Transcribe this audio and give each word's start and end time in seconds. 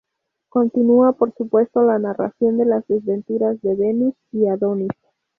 Continúa, 0.49 1.11
por 1.11 1.31
supuesto, 1.35 1.83
la 1.83 1.99
narración 1.99 2.57
de 2.57 2.65
las 2.65 2.83
desventuras 2.87 3.61
de 3.61 3.75
Venus 3.75 4.15
y 4.31 4.47
Adonis. 4.47 4.89